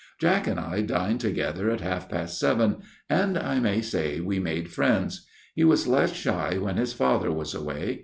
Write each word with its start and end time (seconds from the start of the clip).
"Jack 0.19 0.47
and 0.47 0.59
I 0.59 0.81
dined 0.81 1.19
together 1.19 1.69
at 1.69 1.79
half 1.81 2.09
past 2.09 2.39
seven, 2.39 2.77
and, 3.07 3.37
I 3.37 3.59
may 3.59 3.83
say, 3.83 4.19
we 4.19 4.39
made 4.39 4.71
friends. 4.71 5.27
He 5.53 5.63
was 5.63 5.85
less 5.85 6.11
shy 6.13 6.57
when 6.57 6.77
his 6.77 6.91
father 6.91 7.31
was 7.31 7.53
away. 7.53 7.99